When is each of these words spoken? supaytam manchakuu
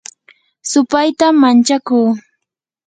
supaytam 0.71 1.33
manchakuu 1.43 2.09